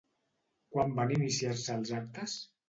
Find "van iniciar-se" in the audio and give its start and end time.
1.01-1.77